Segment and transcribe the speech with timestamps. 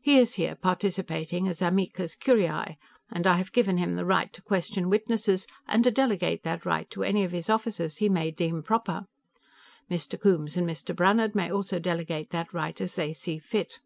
[0.00, 2.78] He is here participating as amicus curiae,
[3.12, 6.88] and I have given him the right to question witnesses and to delegate that right
[6.88, 9.04] to any of his officers he may deem proper.
[9.90, 10.18] Mr.
[10.18, 10.96] Coombes and Mr.
[10.96, 13.80] Brannhard may also delegate that right as they see fit."